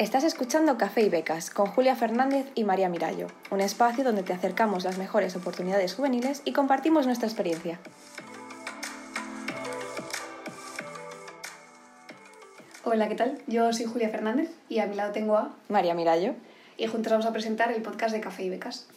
Estás 0.00 0.24
escuchando 0.24 0.78
Café 0.78 1.02
y 1.02 1.10
Becas 1.10 1.50
con 1.50 1.66
Julia 1.66 1.94
Fernández 1.94 2.46
y 2.54 2.64
María 2.64 2.88
Mirallo, 2.88 3.26
un 3.50 3.60
espacio 3.60 4.02
donde 4.02 4.22
te 4.22 4.32
acercamos 4.32 4.82
las 4.82 4.96
mejores 4.96 5.36
oportunidades 5.36 5.92
juveniles 5.92 6.40
y 6.46 6.54
compartimos 6.54 7.04
nuestra 7.04 7.28
experiencia. 7.28 7.78
Hola, 12.82 13.10
¿qué 13.10 13.14
tal? 13.14 13.42
Yo 13.46 13.70
soy 13.74 13.84
Julia 13.84 14.08
Fernández 14.08 14.50
y 14.70 14.78
a 14.78 14.86
mi 14.86 14.96
lado 14.96 15.12
tengo 15.12 15.36
a 15.36 15.54
María 15.68 15.92
Mirallo. 15.92 16.32
Y 16.78 16.86
juntos 16.86 17.12
vamos 17.12 17.26
a 17.26 17.34
presentar 17.34 17.70
el 17.70 17.82
podcast 17.82 18.14
de 18.14 18.22
Café 18.22 18.44
y 18.44 18.48
Becas. 18.48 18.88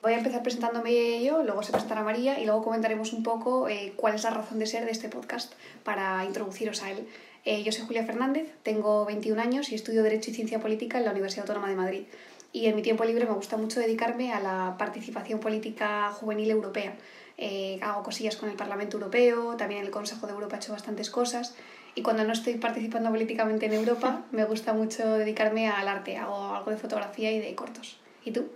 Voy 0.00 0.12
a 0.12 0.18
empezar 0.18 0.44
presentándome 0.44 1.24
yo, 1.24 1.42
luego 1.42 1.64
se 1.64 1.72
presentará 1.72 2.04
María 2.04 2.38
y 2.38 2.44
luego 2.44 2.62
comentaremos 2.62 3.12
un 3.12 3.24
poco 3.24 3.68
eh, 3.68 3.94
cuál 3.96 4.14
es 4.14 4.22
la 4.22 4.30
razón 4.30 4.60
de 4.60 4.66
ser 4.66 4.84
de 4.84 4.92
este 4.92 5.08
podcast 5.08 5.54
para 5.82 6.24
introduciros 6.24 6.84
a 6.84 6.92
él. 6.92 7.08
Eh, 7.44 7.64
yo 7.64 7.72
soy 7.72 7.84
Julia 7.84 8.06
Fernández, 8.06 8.48
tengo 8.62 9.04
21 9.06 9.42
años 9.42 9.72
y 9.72 9.74
estudio 9.74 10.04
Derecho 10.04 10.30
y 10.30 10.34
Ciencia 10.34 10.60
Política 10.60 10.98
en 10.98 11.04
la 11.04 11.10
Universidad 11.10 11.46
Autónoma 11.46 11.68
de 11.68 11.74
Madrid. 11.74 12.02
Y 12.52 12.66
en 12.66 12.76
mi 12.76 12.82
tiempo 12.82 13.04
libre 13.04 13.24
me 13.24 13.32
gusta 13.32 13.56
mucho 13.56 13.80
dedicarme 13.80 14.32
a 14.32 14.40
la 14.40 14.76
participación 14.78 15.40
política 15.40 16.12
juvenil 16.12 16.50
europea. 16.50 16.94
Eh, 17.36 17.80
hago 17.82 18.04
cosillas 18.04 18.36
con 18.36 18.48
el 18.48 18.56
Parlamento 18.56 18.98
Europeo, 18.98 19.56
también 19.56 19.82
el 19.84 19.90
Consejo 19.90 20.28
de 20.28 20.32
Europa 20.32 20.56
he 20.56 20.58
hecho 20.60 20.72
bastantes 20.72 21.10
cosas. 21.10 21.56
Y 21.96 22.02
cuando 22.02 22.22
no 22.22 22.32
estoy 22.32 22.54
participando 22.54 23.10
políticamente 23.10 23.66
en 23.66 23.72
Europa, 23.72 24.22
me 24.30 24.44
gusta 24.44 24.72
mucho 24.74 25.14
dedicarme 25.14 25.68
al 25.68 25.88
arte. 25.88 26.16
Hago 26.16 26.54
algo 26.54 26.70
de 26.70 26.76
fotografía 26.76 27.32
y 27.32 27.40
de 27.40 27.54
cortos. 27.56 27.98
¿Y 28.24 28.30
tú? 28.30 28.46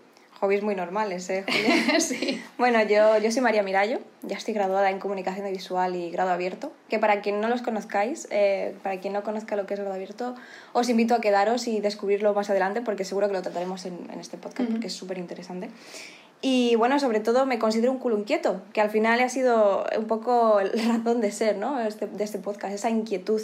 Hobbies 0.42 0.64
muy 0.64 0.74
normales, 0.74 1.30
¿eh, 1.30 1.44
sí. 2.00 2.42
Bueno, 2.58 2.82
yo, 2.82 3.16
yo 3.18 3.30
soy 3.30 3.42
María 3.42 3.62
Mirallo, 3.62 4.00
ya 4.22 4.36
estoy 4.36 4.52
graduada 4.54 4.90
en 4.90 4.98
Comunicación 4.98 5.48
Visual 5.52 5.94
y 5.94 6.10
Grado 6.10 6.32
Abierto, 6.32 6.72
que 6.88 6.98
para 6.98 7.20
quien 7.20 7.40
no 7.40 7.48
los 7.48 7.62
conozcáis, 7.62 8.26
eh, 8.32 8.74
para 8.82 8.98
quien 8.98 9.12
no 9.12 9.22
conozca 9.22 9.54
lo 9.54 9.66
que 9.66 9.74
es 9.74 9.80
Grado 9.80 9.94
Abierto, 9.94 10.34
os 10.72 10.88
invito 10.88 11.14
a 11.14 11.20
quedaros 11.20 11.68
y 11.68 11.78
descubrirlo 11.78 12.34
más 12.34 12.50
adelante, 12.50 12.80
porque 12.80 13.04
seguro 13.04 13.28
que 13.28 13.34
lo 13.34 13.42
trataremos 13.42 13.86
en, 13.86 13.96
en 14.12 14.18
este 14.18 14.36
podcast, 14.36 14.68
porque 14.68 14.88
es 14.88 14.92
súper 14.92 15.18
interesante. 15.18 15.70
Y 16.40 16.74
bueno, 16.74 16.98
sobre 16.98 17.20
todo 17.20 17.46
me 17.46 17.60
considero 17.60 17.92
un 17.92 17.98
culo 17.98 18.18
inquieto, 18.18 18.62
que 18.72 18.80
al 18.80 18.90
final 18.90 19.20
ha 19.20 19.28
sido 19.28 19.86
un 19.96 20.08
poco 20.08 20.60
la 20.60 20.82
razón 20.98 21.20
de 21.20 21.30
ser 21.30 21.56
¿no? 21.56 21.80
este, 21.80 22.08
de 22.08 22.24
este 22.24 22.40
podcast, 22.40 22.74
esa 22.74 22.90
inquietud 22.90 23.40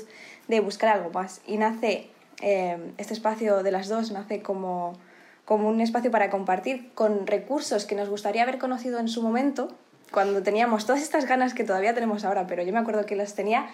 de 0.48 0.58
buscar 0.58 0.96
algo 0.96 1.10
más. 1.10 1.42
Y 1.46 1.58
nace, 1.58 2.10
eh, 2.42 2.76
este 2.96 3.14
espacio 3.14 3.62
de 3.62 3.70
las 3.70 3.88
dos 3.88 4.10
nace 4.10 4.42
como 4.42 4.98
como 5.48 5.70
un 5.70 5.80
espacio 5.80 6.10
para 6.10 6.28
compartir 6.28 6.92
con 6.92 7.26
recursos 7.26 7.86
que 7.86 7.94
nos 7.94 8.10
gustaría 8.10 8.42
haber 8.42 8.58
conocido 8.58 8.98
en 8.98 9.08
su 9.08 9.22
momento, 9.22 9.74
cuando 10.12 10.42
teníamos 10.42 10.84
todas 10.84 11.00
estas 11.00 11.24
ganas 11.24 11.54
que 11.54 11.64
todavía 11.64 11.94
tenemos 11.94 12.26
ahora, 12.26 12.46
pero 12.46 12.62
yo 12.64 12.72
me 12.74 12.80
acuerdo 12.80 13.06
que 13.06 13.16
las 13.16 13.34
tenía 13.34 13.70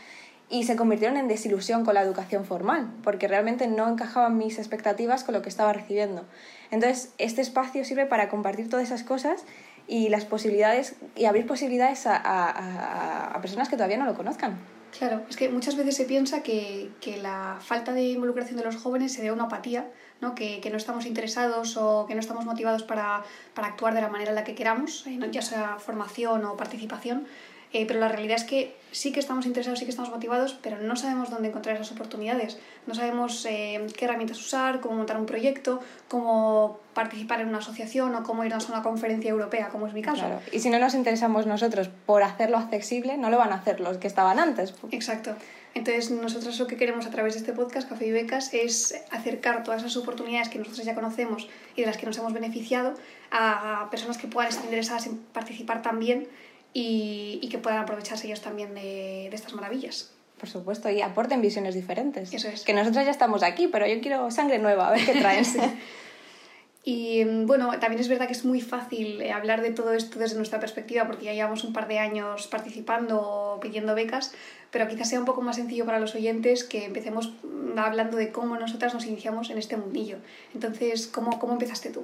y 0.49 0.67
se 0.67 0.77
convirtieron 0.77 1.17
en 1.17 1.27
desilusión 1.27 1.85
con 1.85 1.95
la 1.95 2.03
educación 2.03 2.45
formal, 2.45 2.93
porque 3.03 3.27
realmente 3.27 3.67
no 3.67 3.89
encajaban 3.89 4.39
mis 4.39 4.61
expectativas 4.61 5.25
con 5.25 5.35
lo 5.35 5.43
que 5.43 5.49
estaba 5.49 5.73
recibiendo. 5.73 6.25
Entonces, 6.71 7.13
este 7.19 7.43
espacio 7.43 7.85
sirve 7.85 8.07
para 8.07 8.29
compartir 8.29 8.71
todas 8.71 8.87
esas 8.87 9.03
cosas 9.03 9.45
y 9.89 10.11
las 10.11 10.25
posibilidades 10.25 10.95
y 11.17 11.25
abrir 11.25 11.45
posibilidades 11.45 12.07
a, 12.07 12.15
a, 12.15 13.35
a 13.35 13.41
personas 13.41 13.69
que 13.69 13.75
todavía 13.75 13.99
no 13.99 14.07
lo 14.07 14.15
conozcan. 14.15 14.61
Claro, 14.97 15.23
es 15.29 15.37
que 15.37 15.49
muchas 15.49 15.77
veces 15.77 15.97
se 15.97 16.05
piensa 16.05 16.43
que, 16.43 16.91
que, 17.01 17.17
la 17.17 17.59
falta 17.61 17.93
de 17.93 18.11
involucración 18.11 18.57
de 18.57 18.65
los 18.65 18.77
jóvenes 18.77 19.13
se 19.13 19.23
debe 19.23 19.31
a 19.31 19.35
una 19.35 19.45
apatía, 19.45 19.91
¿no? 20.21 20.37
Que, 20.37 20.61
que, 20.61 20.71
no 20.71 20.77
estamos 20.77 21.05
interesados 21.05 21.77
o 21.77 22.07
que 22.07 22.15
no 22.15 22.21
estamos 22.21 22.45
motivados 22.45 22.85
para, 22.85 23.25
para 23.55 23.69
actuar 23.69 23.95
de 23.95 24.01
la 24.01 24.09
manera 24.09 24.31
en 24.31 24.37
la 24.37 24.45
que 24.45 24.55
queramos, 24.55 25.05
eh, 25.09 25.19
ya 25.33 25.43
sea 25.43 25.79
formación 25.79 26.45
o 26.45 26.57
participación, 26.57 27.27
eh, 27.75 27.87
pero 27.87 27.99
la 27.99 28.07
realidad 28.07 28.37
es 28.37 28.45
que 28.45 28.77
sí 28.93 29.11
que 29.11 29.19
estamos 29.19 29.47
interesados, 29.47 29.81
sí 29.81 29.85
que 29.85 29.91
estamos 29.91 30.09
motivados, 30.09 30.57
pero 30.63 30.79
no 30.79 30.95
sabemos 30.95 31.29
dónde 31.29 31.49
encontrar 31.49 31.75
esas 31.75 31.91
oportunidades. 31.91 32.57
No 32.87 32.95
sabemos 32.95 33.45
eh, 33.47 33.85
qué 33.99 34.05
herramientas 34.05 34.39
usar, 34.39 34.79
cómo 34.79 34.95
montar 34.95 35.19
un 35.19 35.27
proyecto, 35.27 35.81
cómo 36.07 36.79
participar 36.95 37.41
en 37.41 37.49
una 37.49 37.59
asociación 37.59 38.15
o 38.15 38.23
cómo 38.23 38.45
irnos 38.45 38.71
a 38.71 38.75
una 38.75 38.85
conferencia 38.85 39.29
europea, 39.29 39.71
como 39.71 39.89
es 39.89 39.93
mi 39.93 40.03
caso. 40.03 40.21
Claro. 40.21 40.41
Y 40.53 40.61
si 40.61 40.71
no 40.71 40.79
nos 40.79 40.95
interesamos 40.95 41.47
nosotros 41.47 41.91
por 42.07 42.23
hacerlo 42.23 42.59
accesible, 42.59 43.17
no 43.17 43.29
lo 43.29 43.39
van 43.39 43.51
a 43.51 43.57
hacer 43.57 43.81
los 43.81 43.99
que 43.99 44.07
estaban 44.07 44.39
antes. 44.39 44.73
Exacto. 44.93 45.35
Entonces, 45.75 46.13
nosotros 46.13 46.57
lo 46.61 46.69
que 46.69 46.77
queremos 46.77 47.07
a 47.07 47.11
través 47.11 47.35
de 47.35 47.41
este 47.41 47.53
podcast, 47.53 47.89
Café 47.89 48.07
y 48.07 48.13
Becas, 48.13 48.55
es 48.55 48.95
acercar 49.11 49.65
todas 49.65 49.81
esas 49.81 49.97
oportunidades 49.97 50.49
que 50.49 50.61
nosotros 50.61 50.87
ya 50.87 50.95
conocemos 50.95 51.49
y 51.75 51.81
de 51.81 51.89
las 51.89 51.97
que 51.97 52.07
nos 52.07 52.17
hemos 52.19 52.33
beneficiado 52.33 52.95
a 53.33 53.89
personas 53.91 54.17
que 54.17 54.29
puedan 54.29 54.51
estar 54.51 54.65
interesadas 54.65 55.09
en 55.09 55.19
participar 55.19 55.83
también 55.83 56.29
y, 56.75 57.39
y 57.41 57.49
que 57.49 57.59
puedan 57.59 57.79
aprovecharse 57.79 58.27
ellos 58.27 58.43
también 58.43 58.75
de, 58.75 59.29
de, 59.31 59.35
estas 59.35 59.55
maravillas. 59.55 60.11
Por 60.39 60.49
supuesto, 60.49 60.91
y 60.91 61.01
aporten 61.01 61.41
visiones 61.41 61.75
diferentes. 61.75 62.35
Eso 62.35 62.49
es. 62.49 62.65
Que 62.65 62.75
nosotros 62.75 63.05
ya 63.05 63.13
estamos 63.13 63.45
aquí, 63.45 63.69
pero 63.69 63.87
yo 63.87 64.01
quiero 64.01 64.31
sangre 64.33 64.59
nueva, 64.59 64.89
a 64.89 64.91
ver 64.91 65.07
qué 65.07 65.13
traen. 65.21 65.45
y 66.85 67.25
bueno, 67.47 67.71
también 67.79 68.01
es 68.01 68.09
verdad 68.09 68.27
que 68.27 68.33
es 68.33 68.45
muy 68.45 68.61
fácil 68.61 69.23
eh, 69.23 69.31
hablar 69.31 69.63
de 69.63 69.71
todo 69.71 69.95
esto 69.95 70.19
desde 70.19 70.37
nuestra 70.37 70.59
perspectiva, 70.59 71.07
porque 71.07 71.27
ya 71.27 71.33
llevamos 71.33 71.63
un 71.63 71.73
par 71.73 71.87
de 71.87 72.01
años 72.01 72.49
participando 72.49 73.23
o 73.23 73.61
pidiendo 73.61 73.95
becas, 73.95 74.35
pero 74.73 74.89
quizás 74.89 75.09
sea 75.09 75.21
un 75.21 75.25
poco 75.25 75.41
más 75.41 75.57
sencillo 75.57 75.87
para 75.87 76.01
los 76.01 76.17
oyentes 76.17 76.65
que 76.65 76.85
empecemos 76.85 77.33
hablando 77.79 78.17
de 78.17 78.33
cómo 78.33 78.57
nosotras 78.57 78.95
nos 78.95 79.07
iniciamos 79.07 79.51
en 79.51 79.59
este 79.59 79.77
mundillo. 79.77 80.19
Entonces, 80.55 81.07
¿cómo, 81.07 81.39
cómo 81.39 81.53
empezaste 81.53 81.91
tú? 81.91 82.03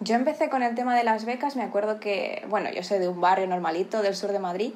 Yo 0.00 0.14
empecé 0.14 0.48
con 0.48 0.62
el 0.62 0.74
tema 0.74 0.96
de 0.96 1.04
las 1.04 1.24
becas, 1.24 1.56
me 1.56 1.62
acuerdo 1.62 2.00
que, 2.00 2.44
bueno, 2.48 2.70
yo 2.72 2.82
soy 2.82 2.98
de 2.98 3.08
un 3.08 3.20
barrio 3.20 3.46
normalito 3.46 4.02
del 4.02 4.16
sur 4.16 4.32
de 4.32 4.38
Madrid 4.38 4.72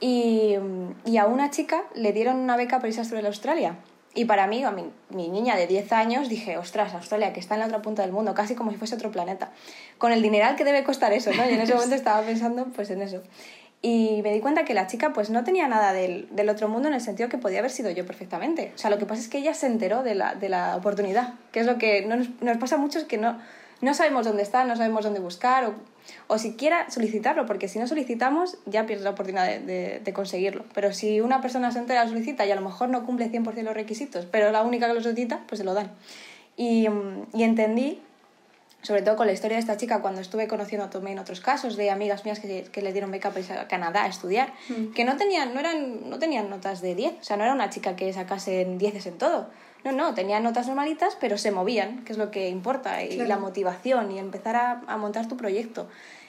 y, 0.00 0.56
y 1.04 1.16
a 1.18 1.26
una 1.26 1.50
chica 1.50 1.82
le 1.94 2.12
dieron 2.12 2.36
una 2.36 2.56
beca 2.56 2.78
para 2.78 2.88
irse 2.88 3.00
a 3.00 3.26
Australia. 3.26 3.76
Y 4.16 4.24
para 4.24 4.46
mí, 4.46 4.64
a 4.64 4.70
mi, 4.70 4.90
mi, 5.10 5.28
niña 5.28 5.56
de 5.56 5.66
10 5.66 5.92
años, 5.92 6.30
dije, 6.30 6.56
ostras, 6.56 6.94
Australia, 6.94 7.34
que 7.34 7.40
está 7.40 7.54
en 7.54 7.60
la 7.60 7.66
otra 7.66 7.82
punta 7.82 8.00
del 8.00 8.12
mundo, 8.12 8.32
casi 8.32 8.54
como 8.54 8.70
si 8.70 8.78
fuese 8.78 8.94
otro 8.94 9.12
planeta. 9.12 9.52
Con 9.98 10.10
el 10.10 10.22
dineral 10.22 10.56
que 10.56 10.64
debe 10.64 10.84
costar 10.84 11.12
eso, 11.12 11.30
¿no? 11.34 11.48
Y 11.48 11.52
en 11.52 11.60
ese 11.60 11.74
momento 11.74 11.94
estaba 11.94 12.22
pensando 12.22 12.64
pues 12.74 12.88
en 12.90 13.02
eso. 13.02 13.22
Y 13.88 14.20
me 14.24 14.32
di 14.32 14.40
cuenta 14.40 14.64
que 14.64 14.74
la 14.74 14.88
chica 14.88 15.12
pues 15.12 15.30
no 15.30 15.44
tenía 15.44 15.68
nada 15.68 15.92
del, 15.92 16.26
del, 16.32 16.48
otro 16.48 16.66
mundo 16.66 16.88
en 16.88 16.94
el 16.94 17.00
sentido 17.00 17.28
que 17.28 17.38
podía 17.38 17.60
haber 17.60 17.70
sido 17.70 17.88
yo 17.88 18.04
perfectamente. 18.04 18.72
O 18.74 18.78
sea, 18.78 18.90
lo 18.90 18.98
que 18.98 19.06
pasa 19.06 19.20
es 19.20 19.28
que 19.28 19.38
ella 19.38 19.54
se 19.54 19.68
enteró 19.68 20.02
de 20.02 20.16
la, 20.16 20.34
de 20.34 20.48
la 20.48 20.74
oportunidad, 20.74 21.34
que 21.52 21.60
es 21.60 21.66
lo 21.66 21.78
que 21.78 22.04
nos, 22.04 22.30
nos 22.42 22.56
pasa 22.56 22.74
a 22.74 22.78
muchos 22.78 23.04
que 23.04 23.16
no, 23.16 23.38
no 23.80 23.94
sabemos 23.94 24.26
dónde 24.26 24.42
está, 24.42 24.64
no 24.64 24.74
sabemos 24.74 25.04
dónde 25.04 25.20
buscar 25.20 25.66
o, 25.66 25.74
o 26.26 26.36
siquiera 26.36 26.90
solicitarlo, 26.90 27.46
porque 27.46 27.68
si 27.68 27.78
no 27.78 27.86
solicitamos 27.86 28.58
ya 28.66 28.86
pierdes 28.86 29.04
la 29.04 29.10
oportunidad 29.10 29.46
de, 29.46 30.00
de, 30.00 30.12
conseguirlo. 30.12 30.64
Pero 30.74 30.92
si 30.92 31.20
una 31.20 31.40
persona 31.40 31.70
se 31.70 31.78
entera, 31.78 32.08
solicita 32.08 32.44
y 32.44 32.50
a 32.50 32.56
lo 32.56 32.62
mejor 32.62 32.88
no 32.88 33.06
cumple 33.06 33.30
100% 33.30 33.62
los 33.62 33.74
requisitos, 33.74 34.26
pero 34.26 34.50
la 34.50 34.64
única 34.64 34.88
que 34.88 34.94
lo 34.94 35.00
solicita, 35.00 35.44
pues 35.46 35.60
se 35.60 35.64
lo 35.64 35.74
dan. 35.74 35.92
Y, 36.56 36.88
y 37.34 37.44
entendí 37.44 38.02
sobre 38.86 39.02
todo 39.02 39.16
con 39.16 39.26
la 39.26 39.32
historia 39.32 39.56
de 39.56 39.60
esta 39.60 39.76
chica, 39.76 40.00
cuando 40.00 40.20
estuve 40.20 40.46
conociendo 40.46 40.88
también 40.88 41.18
otros 41.18 41.40
casos 41.40 41.76
de 41.76 41.90
amigas 41.90 42.24
mías 42.24 42.38
que, 42.38 42.68
que 42.70 42.82
le 42.82 42.92
dieron 42.92 43.10
beca 43.10 43.32
a 43.60 43.66
Canadá 43.66 44.04
a 44.04 44.06
estudiar, 44.06 44.52
mm. 44.68 44.92
que 44.92 45.04
no 45.04 45.16
tenían, 45.16 45.54
no, 45.54 45.58
eran, 45.58 46.08
no 46.08 46.20
tenían 46.20 46.48
notas 46.48 46.82
de 46.82 46.94
10, 46.94 47.14
o 47.20 47.24
sea, 47.24 47.36
no 47.36 47.42
era 47.42 47.52
una 47.52 47.68
chica 47.68 47.96
que 47.96 48.12
sacase 48.12 48.64
10 48.64 49.06
en 49.06 49.18
todo. 49.18 49.50
No, 49.84 49.90
no, 49.90 50.14
tenían 50.14 50.44
notas 50.44 50.68
normalitas, 50.68 51.16
pero 51.20 51.36
se 51.36 51.50
movían, 51.50 52.04
que 52.04 52.12
es 52.12 52.18
lo 52.18 52.30
que 52.30 52.48
importa, 52.48 53.02
y 53.02 53.16
claro. 53.16 53.28
la 53.28 53.38
motivación, 53.38 54.12
y 54.12 54.20
empezar 54.20 54.54
a, 54.54 54.82
a 54.86 54.96
montar 54.96 55.26
tu 55.26 55.36
proyecto. 55.36 55.88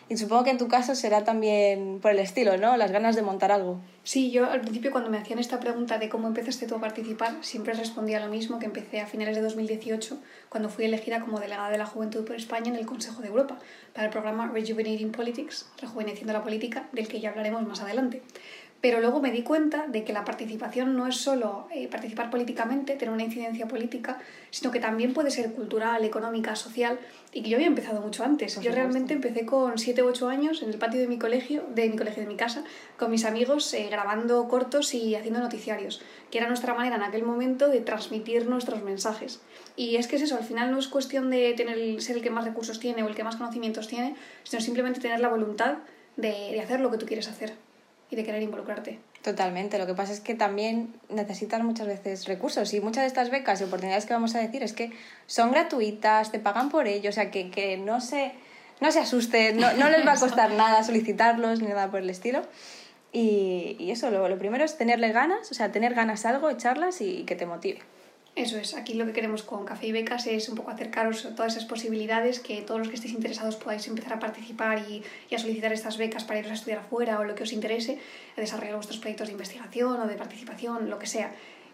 Y 0.09 0.15
supongo 0.15 0.45
que 0.45 0.51
en 0.51 0.57
tu 0.57 0.69
caso 0.69 0.95
será 0.95 1.25
también 1.25 1.99
por 2.01 2.11
el 2.11 2.19
estilo, 2.19 2.57
¿no? 2.57 2.77
Las 2.77 2.91
ganas 2.91 3.17
de 3.17 3.23
montar 3.23 3.51
algo. 3.51 3.81
Sí, 4.03 4.31
yo 4.31 4.49
al 4.49 4.61
principio 4.61 4.91
cuando 4.91 5.09
me 5.09 5.17
hacían 5.17 5.37
esta 5.37 5.59
pregunta 5.59 5.97
de 5.97 6.07
cómo 6.07 6.27
empezaste 6.29 6.65
tú 6.65 6.75
a 6.75 6.79
participar, 6.79 7.35
siempre 7.41 7.73
respondía 7.73 8.21
lo 8.21 8.31
mismo, 8.31 8.57
que 8.57 8.67
empecé 8.67 9.01
a 9.01 9.05
finales 9.05 9.35
de 9.35 9.41
2018, 9.41 10.17
cuando 10.47 10.69
fui 10.69 10.85
elegida 10.85 11.19
como 11.19 11.41
delegada 11.41 11.69
de 11.69 11.77
la 11.77 11.85
Juventud 11.85 12.23
por 12.23 12.37
España 12.37 12.69
en 12.69 12.77
el 12.77 12.85
Consejo 12.85 13.21
de 13.21 13.27
Europa, 13.27 13.59
para 13.93 14.05
el 14.05 14.11
programa 14.11 14.47
Rejuvenating 14.47 15.11
Politics, 15.11 15.69
Rejuveneciendo 15.81 16.31
la 16.31 16.41
Política, 16.41 16.87
del 16.93 17.09
que 17.09 17.19
ya 17.19 17.31
hablaremos 17.31 17.67
más 17.67 17.81
adelante. 17.81 18.21
Pero 18.79 18.99
luego 18.99 19.19
me 19.19 19.31
di 19.31 19.41
cuenta 19.41 19.87
de 19.87 20.03
que 20.03 20.13
la 20.13 20.23
participación 20.23 20.95
no 20.95 21.07
es 21.07 21.15
solo 21.15 21.67
eh, 21.73 21.87
participar 21.87 22.29
políticamente, 22.29 22.95
tener 22.95 23.13
una 23.13 23.23
incidencia 23.23 23.67
política, 23.67 24.19
sino 24.51 24.71
que 24.71 24.79
también 24.79 25.13
puede 25.13 25.31
ser 25.31 25.51
cultural, 25.53 26.05
económica, 26.05 26.55
social, 26.55 26.99
y 27.33 27.41
que 27.41 27.49
yo 27.49 27.57
había 27.57 27.67
empezado 27.67 28.01
mucho 28.01 28.23
antes. 28.23 28.53
Por 28.53 28.63
yo 28.63 28.69
supuesto. 28.69 28.75
realmente 28.75 29.13
empecé 29.13 29.45
con 29.47 29.79
7 29.79 30.03
u 30.03 30.07
8 30.07 30.29
años 30.29 30.61
en 30.61 30.69
el 30.69 30.77
patio 30.77 30.99
de 30.99 31.07
mi 31.07 31.17
colegio, 31.17 31.63
de 31.73 31.89
mi 31.89 31.97
colegio 31.97 32.21
de 32.21 32.29
mi 32.29 32.35
casa, 32.35 32.63
con 32.97 33.09
mis 33.09 33.25
amigos 33.25 33.73
eh, 33.73 33.87
grabando 33.89 34.47
cortos 34.47 34.93
y 34.93 35.15
haciendo 35.15 35.39
noticiarios, 35.39 36.01
que 36.29 36.37
era 36.37 36.47
nuestra 36.47 36.75
manera 36.75 36.97
en 36.97 37.03
aquel 37.03 37.23
momento 37.23 37.69
de 37.69 37.81
transmitir 37.81 38.47
nuestros 38.47 38.83
mensajes. 38.83 39.41
Y 39.75 39.95
es 39.95 40.07
que 40.07 40.17
es 40.17 40.21
eso, 40.21 40.37
al 40.37 40.43
final 40.43 40.71
no 40.71 40.77
es 40.77 40.87
cuestión 40.87 41.31
de 41.31 41.53
tener, 41.53 41.99
ser 42.01 42.17
el 42.17 42.21
que 42.21 42.29
más 42.29 42.45
recursos 42.45 42.79
tiene 42.79 43.01
o 43.01 43.07
el 43.07 43.15
que 43.15 43.23
más 43.23 43.37
conocimientos 43.37 43.87
tiene, 43.87 44.15
sino 44.43 44.61
simplemente 44.61 44.99
tener 44.99 45.19
la 45.19 45.29
voluntad 45.29 45.79
de, 46.15 46.51
de 46.51 46.61
hacer 46.61 46.79
lo 46.79 46.91
que 46.91 46.97
tú 46.97 47.07
quieres 47.07 47.27
hacer 47.27 47.66
y 48.09 48.15
de 48.15 48.23
querer 48.23 48.41
involucrarte. 48.41 48.99
Totalmente. 49.21 49.77
Lo 49.77 49.85
que 49.85 49.93
pasa 49.93 50.13
es 50.13 50.19
que 50.19 50.35
también 50.35 50.93
necesitas 51.09 51.61
muchas 51.61 51.87
veces 51.87 52.25
recursos 52.25 52.73
y 52.73 52.79
muchas 52.79 53.03
de 53.03 53.07
estas 53.07 53.29
becas 53.29 53.59
y 53.59 53.65
oportunidades 53.65 54.05
que 54.05 54.13
vamos 54.13 54.35
a 54.35 54.39
decir 54.39 54.63
es 54.63 54.73
que 54.73 54.91
son 55.25 55.51
gratuitas, 55.51 56.31
te 56.31 56.39
pagan 56.39 56.69
por 56.69 56.87
ello, 56.87 57.09
o 57.09 57.13
sea, 57.13 57.29
que, 57.29 57.49
que 57.49 57.77
no, 57.77 57.99
se, 57.99 58.31
no 58.79 58.91
se 58.91 58.99
asusten, 58.99 59.57
no, 59.57 59.73
no 59.73 59.89
les 59.89 60.05
va 60.07 60.13
a 60.13 60.19
costar 60.19 60.51
nada 60.53 60.83
solicitarlos 60.83 61.61
ni 61.61 61.67
nada 61.67 61.91
por 61.91 61.99
el 61.99 62.09
estilo. 62.09 62.43
Y, 63.11 63.75
y 63.79 63.91
eso, 63.91 64.11
lo, 64.11 64.27
lo, 64.29 64.37
primero 64.37 64.63
es 64.63 64.77
tenerle 64.77 65.11
ganas, 65.11 65.49
o 65.51 65.53
sea, 65.53 65.71
tener 65.71 65.93
ganas 65.93 66.25
a 66.25 66.29
algo, 66.29 66.49
echarlas 66.49 67.01
y, 67.01 67.17
y 67.17 67.23
que 67.23 67.35
te 67.35 67.45
motive. 67.45 67.79
Eso 68.37 68.59
es, 68.59 68.75
aquí 68.75 68.93
lo 68.93 69.07
que 69.07 69.13
queremos 69.13 69.41
con 69.41 69.65
Café 69.65 69.87
y 69.87 69.91
Becas 69.91 70.27
es 70.27 70.47
un 70.47 70.53
poco 70.53 70.69
acercaros 70.69 71.25
a 71.25 71.33
todas 71.33 71.53
esas 71.53 71.65
posibilidades, 71.65 72.39
que 72.39 72.61
todos 72.61 72.79
los 72.79 72.87
que 72.87 72.93
estéis 72.93 73.15
interesados 73.15 73.55
podáis 73.55 73.87
empezar 73.87 74.13
a 74.13 74.19
participar 74.19 74.85
y, 74.87 75.01
a 75.33 75.39
solicitar 75.39 75.73
estas 75.73 75.97
becas 75.97 76.23
para 76.23 76.37
iros 76.37 76.51
a 76.51 76.53
estudiar 76.53 76.77
afuera 76.77 77.19
o 77.19 77.23
lo 77.23 77.33
que 77.33 77.41
os 77.41 77.51
interese, 77.51 77.97
a 78.37 78.39
desarrollar 78.39 78.75
vuestros 78.75 78.99
proyectos 78.99 79.29
de 79.29 79.33
investigación 79.33 79.99
o 79.99 80.05
de 80.05 80.13
participación, 80.13 80.87
lo 80.87 80.99
que 80.99 81.07
sea. 81.07 81.31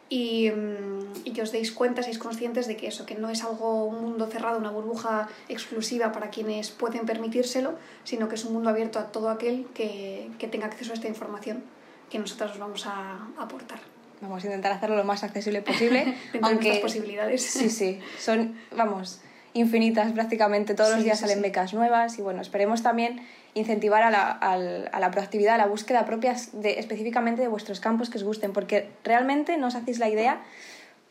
Y, 0.07 0.51
mm, 0.51 1.25
y, 1.25 1.33
que 1.33 1.41
os 1.41 1.51
deis 1.51 1.73
cuenta, 1.73 2.01
seáis 2.01 2.17
conscientes 2.17 2.65
de 2.65 2.77
que 2.77 2.87
eso, 2.87 3.05
que 3.05 3.15
no 3.15 3.29
es 3.29 3.43
algo, 3.43 3.83
un 3.83 3.99
mundo 4.01 4.27
cerrado, 4.27 4.57
una 4.57 4.71
burbuja 4.71 5.27
exclusiva 5.49 6.13
para 6.13 6.29
quienes 6.29 6.71
pueden 6.71 7.05
permitírselo, 7.05 7.73
sino 8.05 8.29
que 8.29 8.35
es 8.35 8.45
un 8.45 8.53
mundo 8.53 8.69
abierto 8.69 8.99
a 8.99 9.11
todo 9.11 9.29
aquel 9.29 9.67
que, 9.73 10.31
que 10.39 10.47
tenga 10.47 10.67
acceso 10.67 10.91
a 10.91 10.95
esta 10.95 11.09
información 11.09 11.61
que 12.09 12.19
nosotros 12.19 12.53
os 12.53 12.59
vamos 12.59 12.87
a 12.87 13.27
aportar. 13.37 13.92
Vamos 14.23 14.41
a 14.43 14.47
intentar 14.47 14.71
hacerlo 14.71 14.95
lo 14.95 15.03
más 15.03 15.23
accesible 15.23 15.61
posible. 15.61 16.15
aunque 16.41 16.69
las 16.69 16.77
posibilidades. 16.79 17.43
Sí, 17.43 17.69
sí, 17.69 17.99
son, 18.17 18.57
vamos, 18.75 19.19
infinitas 19.53 20.13
prácticamente. 20.13 20.75
Todos 20.75 20.91
sí, 20.91 20.95
los 20.95 21.03
días 21.03 21.17
sí, 21.17 21.23
salen 21.23 21.37
sí. 21.37 21.43
becas 21.43 21.73
nuevas 21.73 22.17
y 22.17 22.21
bueno, 22.21 22.41
esperemos 22.41 22.81
también 22.81 23.21
incentivar 23.53 24.01
a 24.01 24.09
la, 24.09 24.31
a 24.31 24.99
la 24.99 25.11
proactividad, 25.11 25.55
a 25.55 25.57
la 25.57 25.67
búsqueda 25.67 26.05
propia 26.05 26.35
de, 26.53 26.79
específicamente 26.79 27.41
de 27.41 27.49
vuestros 27.49 27.81
campos 27.81 28.09
que 28.09 28.17
os 28.17 28.23
gusten, 28.23 28.53
porque 28.53 28.89
realmente 29.03 29.57
no 29.57 29.67
os 29.67 29.75
hacéis 29.75 29.99
la 29.99 30.09
idea 30.09 30.41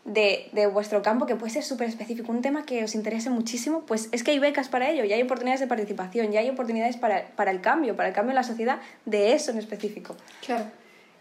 de, 0.06 0.48
de 0.52 0.66
vuestro 0.66 1.02
campo, 1.02 1.26
que 1.26 1.36
puede 1.36 1.52
ser 1.52 1.62
súper 1.62 1.88
específico, 1.88 2.32
un 2.32 2.42
tema 2.42 2.64
que 2.64 2.82
os 2.82 2.94
interese 2.94 3.30
muchísimo, 3.30 3.82
pues 3.86 4.08
es 4.10 4.24
que 4.24 4.32
hay 4.32 4.38
becas 4.38 4.68
para 4.68 4.90
ello, 4.90 5.04
y 5.04 5.12
hay 5.12 5.22
oportunidades 5.22 5.60
de 5.60 5.68
participación, 5.68 6.32
y 6.32 6.38
hay 6.38 6.50
oportunidades 6.50 6.96
para, 6.96 7.26
para 7.36 7.52
el 7.52 7.60
cambio, 7.60 7.94
para 7.94 8.08
el 8.08 8.14
cambio 8.14 8.30
en 8.30 8.36
la 8.36 8.42
sociedad 8.42 8.80
de 9.04 9.34
eso 9.34 9.52
en 9.52 9.58
específico. 9.58 10.16
Claro. 10.44 10.64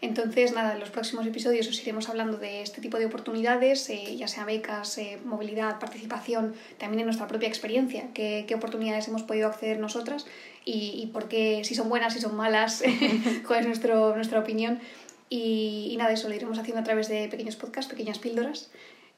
Entonces, 0.02 0.52
nada, 0.52 0.72
en 0.72 0.80
los 0.80 0.90
próximos 0.90 1.24
episodios 1.26 1.68
os 1.68 1.80
iremos 1.80 2.08
hablando 2.08 2.36
de 2.36 2.60
este 2.62 2.80
tipo 2.80 2.98
de 2.98 3.06
oportunidades, 3.06 3.88
eh, 3.88 4.16
ya 4.16 4.26
sea 4.26 4.44
becas, 4.44 4.98
eh, 4.98 5.20
movilidad, 5.24 5.78
participación, 5.78 6.54
también 6.76 7.00
en 7.00 7.06
nuestra 7.06 7.28
propia 7.28 7.48
experiencia, 7.48 8.08
qué, 8.12 8.44
qué 8.48 8.56
oportunidades 8.56 9.06
hemos 9.06 9.22
podido 9.22 9.46
acceder 9.46 9.78
nosotras 9.78 10.26
y, 10.64 11.00
y 11.00 11.06
por 11.06 11.28
qué, 11.28 11.62
si 11.62 11.76
son 11.76 11.88
buenas, 11.88 12.14
si 12.14 12.20
son 12.20 12.34
malas, 12.34 12.82
cuál 13.46 13.60
es 13.60 13.66
nuestra 13.68 14.40
opinión. 14.40 14.80
Y, 15.28 15.90
y, 15.92 15.96
nada, 15.96 16.12
eso 16.12 16.28
lo 16.28 16.34
iremos 16.34 16.58
haciendo 16.58 16.80
a 16.80 16.84
través 16.84 17.08
de 17.08 17.28
pequeños 17.28 17.54
podcasts, 17.54 17.88
pequeñas 17.88 18.18
píldoras. 18.18 18.72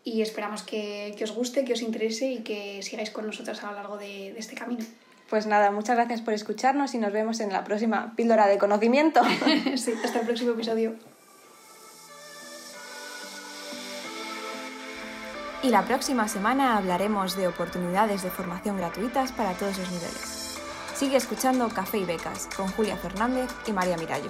Y 0.05 0.21
esperamos 0.21 0.63
que, 0.63 1.15
que 1.17 1.25
os 1.25 1.33
guste, 1.33 1.65
que 1.65 1.73
os 1.73 1.81
interese 1.81 2.31
y 2.31 2.39
que 2.41 2.83
sigáis 2.83 3.09
con 3.09 3.27
nosotras 3.27 3.65
a 3.65 3.71
lo 3.71 3.77
largo 3.77 3.97
de 3.97 4.39
este 4.39 4.55
camino. 4.55 4.85
Pues 5.31 5.47
nada, 5.47 5.71
muchas 5.71 5.97
gracias 5.97 6.21
por 6.21 6.35
escucharnos 6.35 6.94
y 6.94 6.99
nos 6.99 7.12
vemos 7.12 7.41
en 7.41 7.53
la 7.53 7.65
próxima 7.65 8.15
píldora 8.15 8.47
de 8.47 8.59
conocimiento. 8.59 9.23
sí, 9.76 9.94
hasta 10.05 10.21
el 10.21 10.26
próximo 10.26 10.53
episodio. 10.53 10.94
Y 15.62 15.71
la 15.71 15.82
próxima 15.82 16.29
semana 16.29 16.76
hablaremos 16.76 17.37
de 17.38 17.49
oportunidades 17.49 18.23
de 18.23 18.31
formación 18.31 18.76
gratuitas 18.76 19.32
para 19.32 19.55
todos 19.55 19.79
los 19.79 19.91
niveles. 19.91 20.61
Sigue 20.94 21.17
escuchando 21.17 21.70
Café 21.70 21.99
y 21.99 22.05
Becas 22.05 22.49
con 22.55 22.69
Julia 22.69 22.99
Fernández 22.99 23.50
y 23.67 23.73
María 23.73 23.97
Mirallo. 23.97 24.29